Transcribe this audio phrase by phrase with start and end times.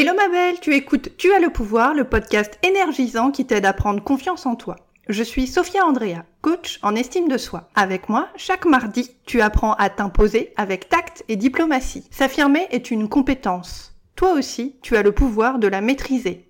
[0.00, 3.74] Hello ma belle, tu écoutes Tu as le pouvoir, le podcast énergisant qui t'aide à
[3.74, 4.76] prendre confiance en toi.
[5.10, 7.68] Je suis Sophia Andrea, coach en estime de soi.
[7.74, 12.08] Avec moi, chaque mardi, tu apprends à t'imposer avec tact et diplomatie.
[12.10, 13.94] S'affirmer est une compétence.
[14.16, 16.48] Toi aussi, tu as le pouvoir de la maîtriser.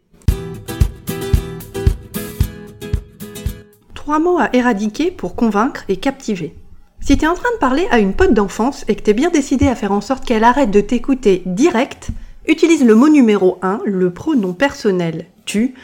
[3.94, 6.54] Trois mots à éradiquer pour convaincre et captiver.
[7.00, 9.14] Si tu es en train de parler à une pote d'enfance et que tu es
[9.14, 12.12] bien décidé à faire en sorte qu'elle arrête de t'écouter direct,
[12.50, 15.74] utilise le mot numéro 1, le pronom personnel tu,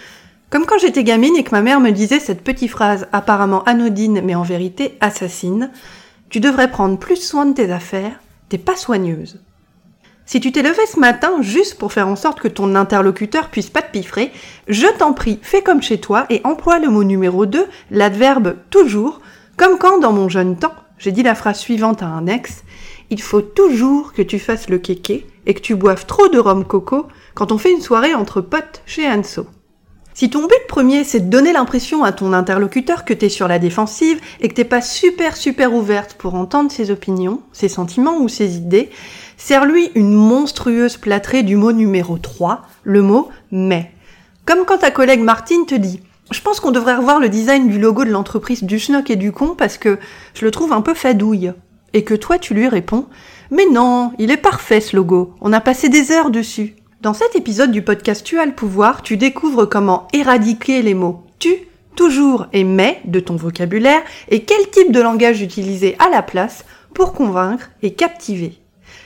[0.50, 4.20] comme quand j'étais gamine et que ma mère me disait cette petite phrase apparemment anodine
[4.22, 5.70] mais en vérité assassine,
[6.28, 9.40] tu devrais prendre plus soin de tes affaires, t'es pas soigneuse.
[10.24, 13.70] Si tu t'es levé ce matin juste pour faire en sorte que ton interlocuteur puisse
[13.70, 14.32] pas te piffrer,
[14.66, 19.20] je t'en prie, fais comme chez toi et emploie le mot numéro 2, l'adverbe toujours,
[19.56, 22.64] comme quand dans mon jeune temps, j'ai dit la phrase suivante à un ex,
[23.10, 26.64] il faut toujours que tu fasses le kéké et que tu boives trop de rhum
[26.64, 29.46] coco quand on fait une soirée entre potes chez Anso.
[30.14, 33.58] Si ton but premier c'est de donner l'impression à ton interlocuteur que t'es sur la
[33.58, 38.28] défensive et que t'es pas super super ouverte pour entendre ses opinions, ses sentiments ou
[38.28, 38.90] ses idées,
[39.36, 43.92] serre-lui une monstrueuse plâtrée du mot numéro 3, le mot mais.
[44.46, 46.00] Comme quand ta collègue Martine te dit
[46.32, 49.54] je pense qu'on devrait revoir le design du logo de l'entreprise du et du con
[49.56, 49.98] parce que
[50.34, 51.52] je le trouve un peu fadouille.
[51.92, 53.06] Et que toi tu lui réponds
[53.50, 56.74] Mais non, il est parfait ce logo, on a passé des heures dessus.
[57.00, 61.26] Dans cet épisode du podcast Tu as le pouvoir, tu découvres comment éradiquer les mots
[61.38, 61.54] tu,
[61.94, 66.64] toujours et mais de ton vocabulaire et quel type de langage utiliser à la place
[66.94, 68.58] pour convaincre et captiver.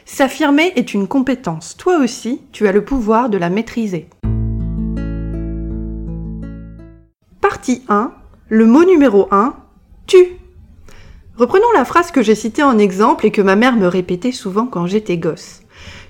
[0.05, 1.77] S'affirmer est une compétence.
[1.77, 4.09] Toi aussi, tu as le pouvoir de la maîtriser.
[7.41, 8.13] Partie 1.
[8.49, 9.55] Le mot numéro 1.
[10.07, 10.40] Tu.
[11.41, 14.67] Reprenons la phrase que j'ai citée en exemple et que ma mère me répétait souvent
[14.67, 15.63] quand j'étais gosse.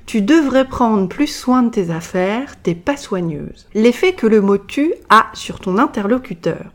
[0.05, 3.69] Tu devrais prendre plus soin de tes affaires, t'es pas soigneuse.
[3.73, 6.73] L'effet que le mot tu a sur ton interlocuteur.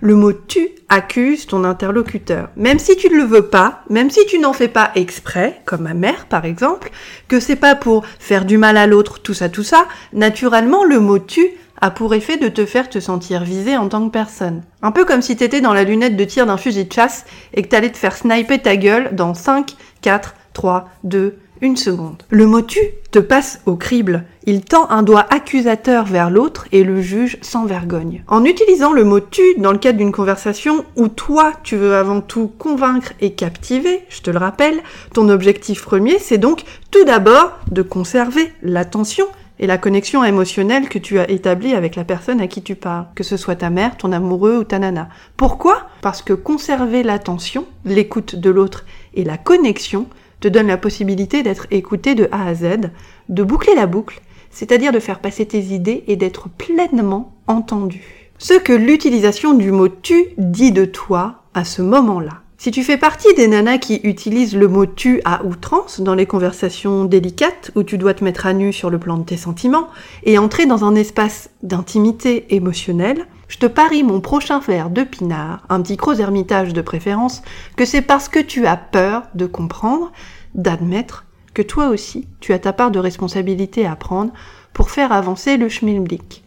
[0.00, 2.50] Le mot tu accuse ton interlocuteur.
[2.54, 5.82] Même si tu ne le veux pas, même si tu n'en fais pas exprès, comme
[5.82, 6.92] ma mère par exemple,
[7.26, 11.00] que c'est pas pour faire du mal à l'autre, tout ça, tout ça, naturellement le
[11.00, 11.48] mot tu
[11.80, 14.62] a pour effet de te faire te sentir visé en tant que personne.
[14.82, 17.24] Un peu comme si t'étais dans la lunette de tir d'un fusil de chasse
[17.54, 22.22] et que t'allais te faire sniper ta gueule dans 5, 4, 3, 2, une seconde.
[22.30, 22.80] Le mot tu
[23.10, 24.24] te passe au crible.
[24.44, 28.22] Il tend un doigt accusateur vers l'autre et le juge sans vergogne.
[28.28, 32.20] En utilisant le mot tu dans le cadre d'une conversation où toi tu veux avant
[32.20, 34.80] tout convaincre et captiver, je te le rappelle,
[35.14, 39.26] ton objectif premier c'est donc tout d'abord de conserver l'attention
[39.60, 43.06] et la connexion émotionnelle que tu as établie avec la personne à qui tu parles,
[43.14, 45.08] que ce soit ta mère, ton amoureux ou ta nana.
[45.36, 45.88] Pourquoi?
[46.00, 50.06] Parce que conserver l'attention, l'écoute de l'autre et la connexion
[50.40, 52.90] te donne la possibilité d'être écouté de A à Z,
[53.28, 54.20] de boucler la boucle,
[54.50, 58.28] c'est-à-dire de faire passer tes idées et d'être pleinement entendu.
[58.38, 62.42] Ce que l'utilisation du mot tu dit de toi à ce moment-là.
[62.60, 66.26] Si tu fais partie des nanas qui utilisent le mot tu à outrance dans les
[66.26, 69.86] conversations délicates où tu dois te mettre à nu sur le plan de tes sentiments
[70.24, 75.66] et entrer dans un espace d'intimité émotionnelle, je te parie mon prochain verre de pinard,
[75.68, 77.42] un petit gros ermitage de préférence,
[77.76, 80.10] que c'est parce que tu as peur de comprendre,
[80.56, 84.32] d'admettre que toi aussi tu as ta part de responsabilité à prendre
[84.72, 86.42] pour faire avancer le schmilblick.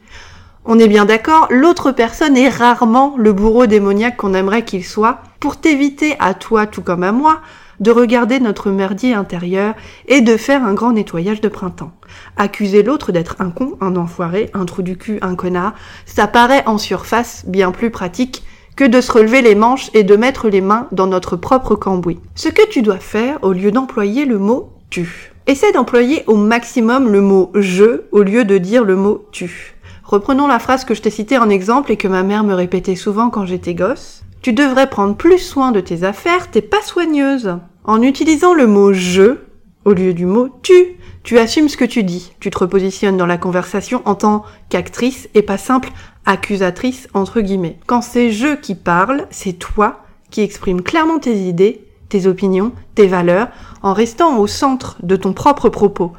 [0.65, 5.21] On est bien d'accord, l'autre personne est rarement le bourreau démoniaque qu'on aimerait qu'il soit,
[5.41, 7.41] pour t'éviter à toi tout comme à moi
[7.81, 9.73] de regarder notre merdier intérieur
[10.07, 11.91] et de faire un grand nettoyage de printemps.
[12.37, 15.73] Accuser l'autre d'être un con, un enfoiré, un trou du cul, un connard,
[16.05, 18.43] ça paraît en surface bien plus pratique
[18.75, 22.19] que de se relever les manches et de mettre les mains dans notre propre cambouis.
[22.35, 25.31] Ce que tu dois faire au lieu d'employer le mot tu.
[25.47, 29.75] Essaie d'employer au maximum le mot je au lieu de dire le mot tu.
[30.11, 32.97] Reprenons la phrase que je t'ai citée en exemple et que ma mère me répétait
[32.97, 34.23] souvent quand j'étais gosse.
[34.41, 37.55] Tu devrais prendre plus soin de tes affaires, t'es pas soigneuse.
[37.85, 39.37] En utilisant le mot je
[39.85, 42.33] au lieu du mot tu, tu assumes ce que tu dis.
[42.41, 45.91] Tu te repositionnes dans la conversation en tant qu'actrice et pas simple
[46.25, 47.79] accusatrice entre guillemets.
[47.87, 53.07] Quand c'est je qui parle, c'est toi qui exprime clairement tes idées, tes opinions, tes
[53.07, 53.47] valeurs,
[53.81, 56.11] en restant au centre de ton propre propos.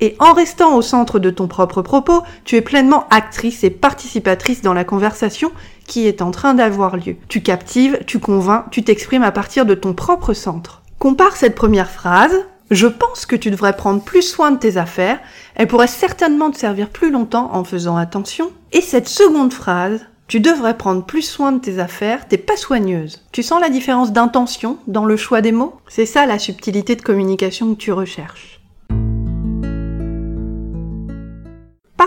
[0.00, 4.62] Et en restant au centre de ton propre propos, tu es pleinement actrice et participatrice
[4.62, 5.52] dans la conversation
[5.86, 7.16] qui est en train d'avoir lieu.
[7.28, 10.82] Tu captives, tu convaincs, tu t'exprimes à partir de ton propre centre.
[10.98, 12.34] Compare cette première phrase.
[12.70, 15.18] Je pense que tu devrais prendre plus soin de tes affaires.
[15.56, 18.52] Elle pourrait certainement te servir plus longtemps en faisant attention.
[18.72, 23.20] Et cette seconde phrase, tu devrais prendre plus soin de tes affaires, t'es pas soigneuse.
[23.32, 25.74] Tu sens la différence d'intention dans le choix des mots?
[25.88, 28.59] C'est ça la subtilité de communication que tu recherches.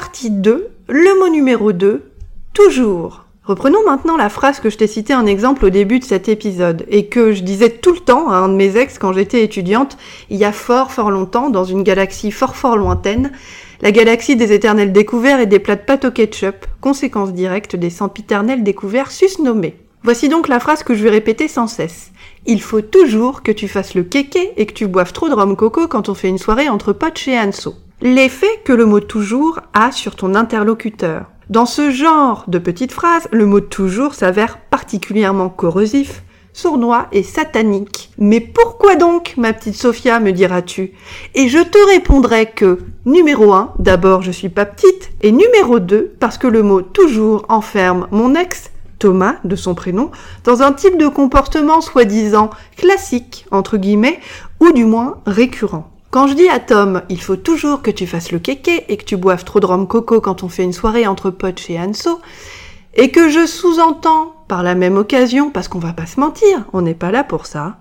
[0.03, 2.11] Partie 2, le mot numéro 2,
[2.53, 3.23] toujours.
[3.45, 6.83] Reprenons maintenant la phrase que je t'ai citée en exemple au début de cet épisode
[6.89, 9.97] et que je disais tout le temps à un de mes ex quand j'étais étudiante,
[10.29, 13.31] il y a fort fort longtemps, dans une galaxie fort fort lointaine,
[13.81, 17.89] la galaxie des éternels découverts et des plats de pâte au ketchup, conséquence directe des
[17.89, 19.77] sempiternels découverts susnommés.
[20.03, 22.11] Voici donc la phrase que je vais répéter sans cesse.
[22.45, 25.55] Il faut toujours que tu fasses le kéké et que tu boives trop de rhum
[25.55, 27.75] coco quand on fait une soirée entre potes chez Anso.
[28.05, 31.27] L'effet que le mot toujours a sur ton interlocuteur.
[31.49, 38.11] Dans ce genre de petites phrases, le mot toujours s'avère particulièrement corrosif, sournois et satanique.
[38.17, 40.91] Mais pourquoi donc, ma petite Sophia, me diras-tu?
[41.33, 46.17] Et je te répondrai que, numéro 1, d'abord je suis pas petite, et numéro 2,
[46.19, 48.69] parce que le mot toujours enferme mon ex,
[48.99, 50.11] Thomas, de son prénom,
[50.43, 54.19] dans un type de comportement soi-disant classique, entre guillemets,
[54.59, 55.92] ou du moins récurrent.
[56.13, 59.03] Quand je dis à Tom, il faut toujours que tu fasses le kéké et que
[59.03, 62.21] tu boives trop de rhum coco quand on fait une soirée entre potes chez Anso,
[62.93, 66.83] et que je sous-entends par la même occasion, parce qu'on va pas se mentir, on
[66.83, 67.77] n'est pas là pour ça,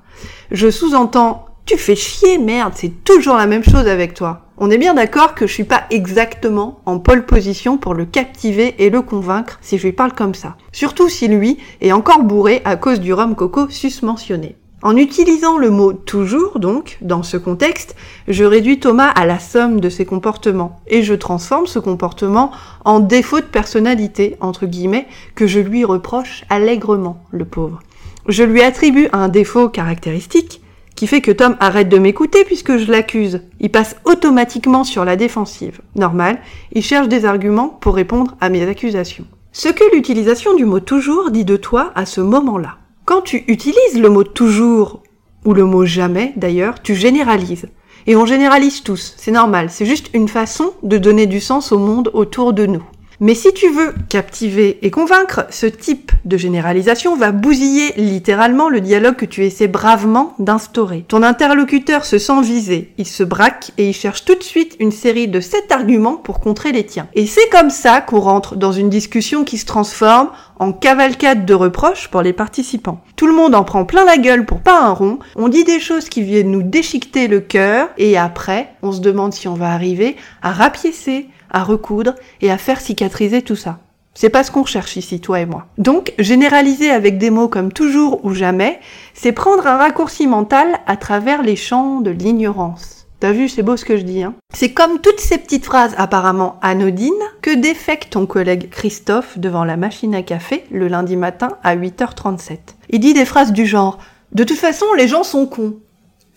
[0.50, 4.46] je sous-entends tu fais chier, merde, c'est toujours la même chose avec toi.
[4.56, 8.74] On est bien d'accord que je suis pas exactement en pole position pour le captiver
[8.78, 10.56] et le convaincre si je lui parle comme ça.
[10.72, 14.56] Surtout si lui est encore bourré à cause du rhum coco susmentionné.
[14.82, 17.94] En utilisant le mot toujours, donc, dans ce contexte,
[18.26, 22.50] je réduis Thomas à la somme de ses comportements et je transforme ce comportement
[22.84, 25.06] en défaut de personnalité, entre guillemets,
[25.36, 27.80] que je lui reproche allègrement, le pauvre.
[28.26, 30.60] Je lui attribue un défaut caractéristique
[30.96, 33.40] qui fait que Tom arrête de m'écouter puisque je l'accuse.
[33.60, 35.80] Il passe automatiquement sur la défensive.
[35.94, 36.38] Normal,
[36.72, 39.26] il cherche des arguments pour répondre à mes accusations.
[39.52, 42.78] Ce que l'utilisation du mot toujours dit de toi à ce moment-là.
[43.04, 45.02] Quand tu utilises le mot toujours,
[45.44, 47.66] ou le mot jamais d'ailleurs, tu généralises.
[48.06, 51.78] Et on généralise tous, c'est normal, c'est juste une façon de donner du sens au
[51.78, 52.82] monde autour de nous.
[53.24, 58.80] Mais si tu veux captiver et convaincre, ce type de généralisation va bousiller littéralement le
[58.80, 61.04] dialogue que tu essaies bravement d'instaurer.
[61.06, 64.90] Ton interlocuteur se sent visé, il se braque et il cherche tout de suite une
[64.90, 67.06] série de sept arguments pour contrer les tiens.
[67.14, 71.54] Et c'est comme ça qu'on rentre dans une discussion qui se transforme en cavalcade de
[71.54, 73.02] reproches pour les participants.
[73.14, 75.78] Tout le monde en prend plein la gueule pour pas un rond, on dit des
[75.78, 79.70] choses qui viennent nous déchiqueter le cœur, et après, on se demande si on va
[79.70, 83.78] arriver à rapiécer, à recoudre et à faire cicatriser tout ça.
[84.14, 85.66] C'est pas ce qu'on cherche ici, toi et moi.
[85.78, 88.78] Donc, généraliser avec des mots comme toujours ou jamais,
[89.14, 93.06] c'est prendre un raccourci mental à travers les champs de l'ignorance.
[93.20, 95.94] T'as vu, c'est beau ce que je dis, hein C'est comme toutes ces petites phrases
[95.96, 101.50] apparemment anodines que défecte ton collègue Christophe devant la machine à café le lundi matin
[101.62, 102.58] à 8h37.
[102.90, 103.98] Il dit des phrases du genre
[104.32, 105.76] «De toute façon, les gens sont cons».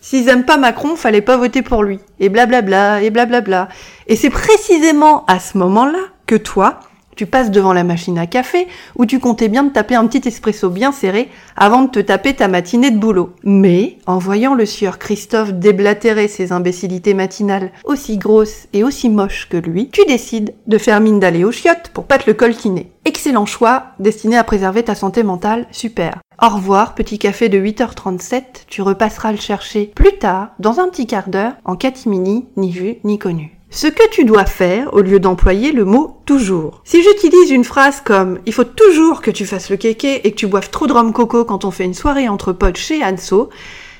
[0.00, 1.98] S'ils aiment pas Macron, fallait pas voter pour lui.
[2.20, 3.68] Et blablabla, et blablabla.
[4.06, 6.80] Et c'est précisément à ce moment-là que toi,
[7.16, 10.28] tu passes devant la machine à café où tu comptais bien te taper un petit
[10.28, 13.32] espresso bien serré avant de te taper ta matinée de boulot.
[13.42, 19.48] Mais, en voyant le sieur Christophe déblatérer ses imbécilités matinales aussi grosses et aussi moches
[19.48, 22.92] que lui, tu décides de faire mine d'aller aux chiottes pour pas te le coltiner.
[23.06, 26.20] Excellent choix, destiné à préserver ta santé mentale, super.
[26.42, 31.06] Au revoir, petit café de 8h37, tu repasseras le chercher plus tard, dans un petit
[31.06, 33.55] quart d'heure, en catimini, ni vu, ni connu.
[33.70, 36.80] Ce que tu dois faire au lieu d'employer le mot toujours.
[36.84, 40.36] Si j'utilise une phrase comme il faut toujours que tu fasses le kéké et que
[40.36, 43.50] tu boives trop de rhum coco quand on fait une soirée entre potes chez Anso,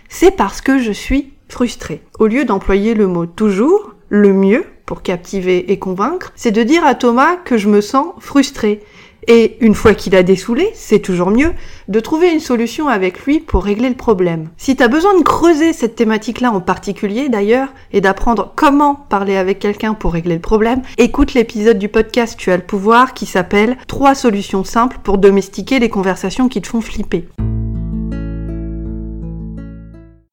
[0.09, 2.03] c'est parce que je suis frustrée.
[2.19, 6.87] Au lieu d'employer le mot toujours, le mieux pour captiver et convaincre, c'est de dire
[6.87, 8.83] à Thomas que je me sens frustrée
[9.29, 11.53] et une fois qu'il a dessoulé, c'est toujours mieux,
[11.89, 14.49] de trouver une solution avec lui pour régler le problème.
[14.57, 19.37] Si tu as besoin de creuser cette thématique-là en particulier d'ailleurs, et d'apprendre comment parler
[19.37, 23.27] avec quelqu'un pour régler le problème, écoute l'épisode du podcast Tu as le pouvoir qui
[23.27, 27.29] s'appelle Trois solutions simples pour domestiquer les conversations qui te font flipper.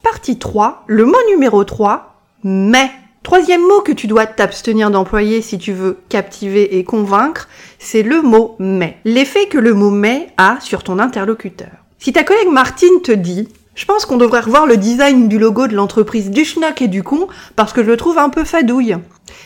[0.03, 2.91] Partie 3, le mot numéro 3, mais.
[3.23, 7.47] Troisième mot que tu dois t'abstenir d'employer si tu veux captiver et convaincre,
[7.79, 8.97] c'est le mot mais.
[9.05, 11.71] L'effet que le mot mais a sur ton interlocuteur.
[11.99, 15.67] Si ta collègue Martine te dit je pense qu'on devrait revoir le design du logo
[15.67, 16.45] de l'entreprise du
[16.79, 18.97] et du con parce que je le trouve un peu fadouille.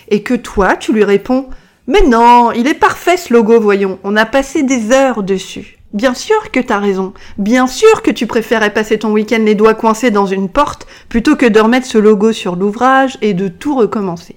[0.09, 1.47] Et que toi, tu lui réponds
[1.85, 5.76] Mais non, il est parfait ce logo, voyons, on a passé des heures dessus.
[5.97, 7.15] Bien sûr que t'as raison.
[7.39, 11.35] Bien sûr que tu préférais passer ton week-end les doigts coincés dans une porte plutôt
[11.35, 14.35] que de remettre ce logo sur l'ouvrage et de tout recommencer.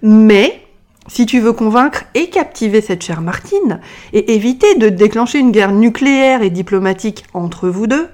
[0.00, 0.62] Mais,
[1.08, 3.80] si tu veux convaincre et captiver cette chère Martine
[4.14, 8.08] et éviter de déclencher une guerre nucléaire et diplomatique entre vous deux,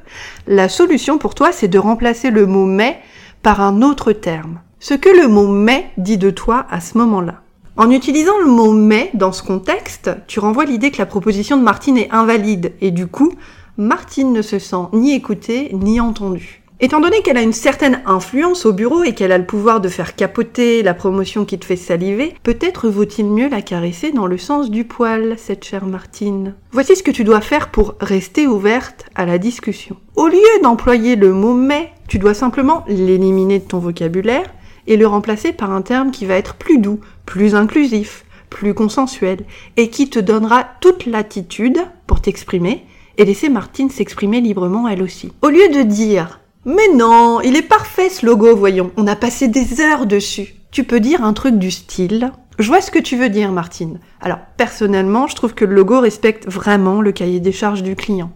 [0.48, 2.98] la solution pour toi c'est de remplacer le mot mais
[3.44, 4.58] par un autre terme.
[4.80, 7.42] Ce que le mot mais dit de toi à ce moment-là.
[7.78, 11.62] En utilisant le mot mais dans ce contexte, tu renvoies l'idée que la proposition de
[11.62, 13.32] Martine est invalide et du coup,
[13.76, 16.64] Martine ne se sent ni écoutée ni entendue.
[16.80, 19.88] Étant donné qu'elle a une certaine influence au bureau et qu'elle a le pouvoir de
[19.88, 24.38] faire capoter la promotion qui te fait saliver, peut-être vaut-il mieux la caresser dans le
[24.38, 26.54] sens du poil, cette chère Martine.
[26.72, 29.96] Voici ce que tu dois faire pour rester ouverte à la discussion.
[30.16, 34.46] Au lieu d'employer le mot mais, tu dois simplement l'éliminer de ton vocabulaire
[34.88, 39.44] et le remplacer par un terme qui va être plus doux, plus inclusif, plus consensuel
[39.76, 41.78] et qui te donnera toute l'attitude
[42.08, 42.84] pour t'exprimer
[43.18, 45.30] et laisser Martine s'exprimer librement elle aussi.
[45.42, 48.90] Au lieu de dire mais non, il est parfait ce logo, voyons.
[48.98, 50.54] On a passé des heures dessus.
[50.70, 52.30] Tu peux dire un truc du style.
[52.58, 54.00] Je vois ce que tu veux dire, Martine.
[54.20, 58.32] Alors, personnellement, je trouve que le logo respecte vraiment le cahier des charges du client.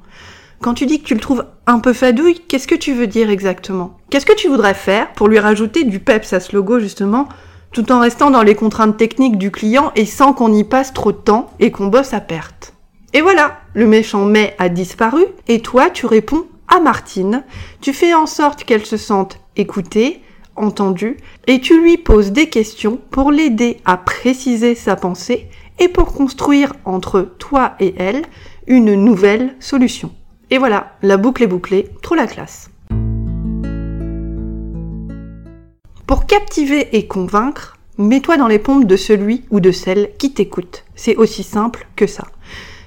[0.62, 3.30] Quand tu dis que tu le trouves un peu fadouille, qu'est-ce que tu veux dire
[3.30, 3.98] exactement?
[4.10, 7.28] Qu'est-ce que tu voudrais faire pour lui rajouter du peps à ce logo, justement,
[7.72, 11.10] tout en restant dans les contraintes techniques du client et sans qu'on y passe trop
[11.10, 12.74] de temps et qu'on bosse à perte?
[13.12, 17.42] Et voilà, le méchant mais a disparu, et toi, tu réponds à Martine,
[17.80, 20.22] tu fais en sorte qu'elle se sente écoutée,
[20.54, 21.16] entendue,
[21.48, 25.48] et tu lui poses des questions pour l'aider à préciser sa pensée
[25.80, 28.22] et pour construire entre toi et elle
[28.68, 30.12] une nouvelle solution.
[30.52, 32.68] Et voilà, la boucle est bouclée, trop la classe.
[36.06, 40.84] Pour captiver et convaincre, mets-toi dans les pompes de celui ou de celle qui t'écoute.
[40.94, 42.24] C'est aussi simple que ça.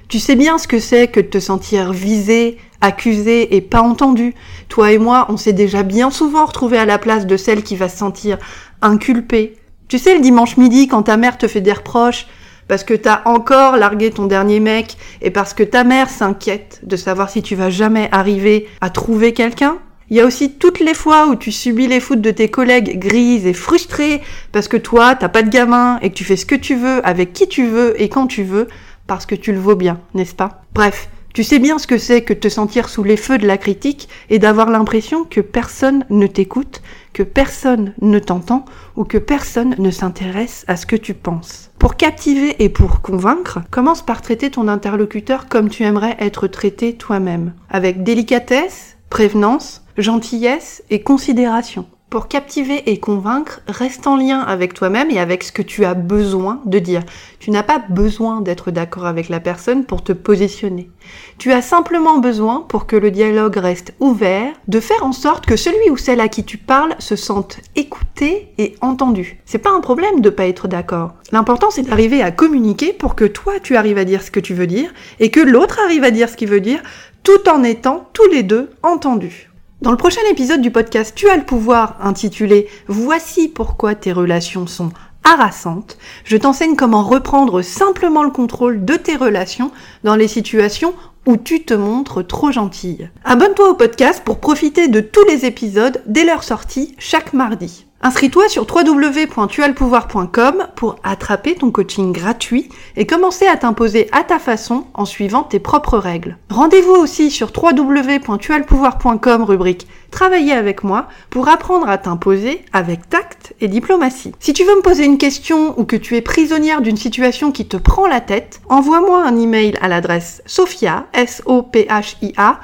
[0.06, 4.36] Tu sais bien ce que c'est que de te sentir visé, accusé et pas entendu.
[4.68, 7.74] Toi et moi, on s'est déjà bien souvent retrouvés à la place de celle qui
[7.74, 8.38] va se sentir
[8.80, 9.56] inculpée.
[9.88, 12.28] Tu sais, le dimanche midi, quand ta mère te fait des reproches,
[12.68, 16.96] parce que t'as encore largué ton dernier mec, et parce que ta mère s'inquiète de
[16.96, 19.78] savoir si tu vas jamais arriver à trouver quelqu'un.
[20.08, 22.98] Il y a aussi toutes les fois où tu subis les foutes de tes collègues
[22.98, 26.46] grises et frustrés parce que toi, t'as pas de gamin et que tu fais ce
[26.46, 28.68] que tu veux, avec qui tu veux et quand tu veux,
[29.08, 30.62] parce que tu le vaux bien, n'est-ce pas?
[30.74, 33.58] Bref, tu sais bien ce que c'est que te sentir sous les feux de la
[33.58, 36.80] critique et d'avoir l'impression que personne ne t'écoute,
[37.12, 38.64] que personne ne t'entend
[38.96, 41.70] ou que personne ne s'intéresse à ce que tu penses.
[41.78, 46.94] Pour captiver et pour convaincre, commence par traiter ton interlocuteur comme tu aimerais être traité
[46.94, 51.84] toi-même, avec délicatesse, prévenance, gentillesse et considération.
[52.16, 55.92] Pour captiver et convaincre, reste en lien avec toi-même et avec ce que tu as
[55.92, 57.02] besoin de dire.
[57.40, 60.88] Tu n'as pas besoin d'être d'accord avec la personne pour te positionner.
[61.36, 65.56] Tu as simplement besoin, pour que le dialogue reste ouvert, de faire en sorte que
[65.56, 69.42] celui ou celle à qui tu parles se sente écouté et entendu.
[69.44, 71.12] C'est pas un problème de pas être d'accord.
[71.32, 74.54] L'important c'est d'arriver à communiquer pour que toi tu arrives à dire ce que tu
[74.54, 76.82] veux dire et que l'autre arrive à dire ce qu'il veut dire
[77.24, 79.50] tout en étant tous les deux entendus.
[79.82, 84.66] Dans le prochain épisode du podcast Tu as le pouvoir intitulé Voici pourquoi tes relations
[84.66, 84.90] sont
[85.22, 90.94] harassantes, je t'enseigne comment reprendre simplement le contrôle de tes relations dans les situations
[91.26, 93.10] où tu te montres trop gentille.
[93.24, 97.85] Abonne-toi au podcast pour profiter de tous les épisodes dès leur sortie chaque mardi.
[98.02, 104.84] Inscris-toi sur www.tualpouvoir.com pour attraper ton coaching gratuit et commencer à t'imposer à ta façon
[104.94, 106.36] en suivant tes propres règles.
[106.50, 113.68] Rendez-vous aussi sur www.tualpouvoir.com rubrique Travailler avec moi pour apprendre à t'imposer avec tact et
[113.68, 114.32] diplomatie.
[114.38, 117.66] Si tu veux me poser une question ou que tu es prisonnière d'une situation qui
[117.66, 122.32] te prend la tête, envoie-moi un email à l'adresse sophia, s o p h i
[122.36, 122.60] a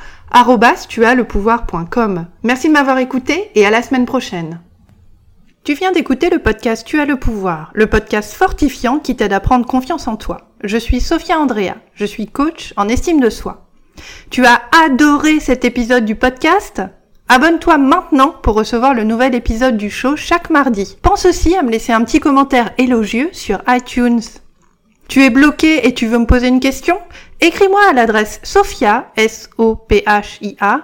[2.42, 4.60] Merci de m'avoir écouté et à la semaine prochaine.
[5.64, 9.38] Tu viens d'écouter le podcast Tu as le pouvoir, le podcast fortifiant qui t'aide à
[9.38, 10.48] prendre confiance en toi.
[10.64, 13.68] Je suis Sophia Andrea, je suis coach en estime de soi.
[14.30, 16.82] Tu as adoré cet épisode du podcast?
[17.28, 20.96] Abonne-toi maintenant pour recevoir le nouvel épisode du show chaque mardi.
[21.00, 24.20] Pense aussi à me laisser un petit commentaire élogieux sur iTunes.
[25.06, 26.98] Tu es bloqué et tu veux me poser une question?
[27.44, 30.82] Écris-moi à l'adresse sophia, s o p h i a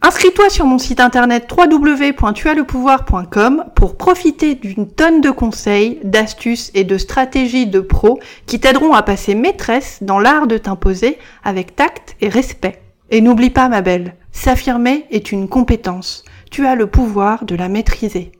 [0.00, 6.96] Inscris-toi sur mon site internet www.tuaslepouvoir.com pour profiter d'une tonne de conseils, d'astuces et de
[6.96, 12.30] stratégies de pros qui t'aideront à passer maîtresse dans l'art de t'imposer avec tact et
[12.30, 12.80] respect.
[13.10, 16.24] Et n'oublie pas ma belle, s'affirmer est une compétence.
[16.50, 18.32] Tu as le pouvoir de la maîtriser.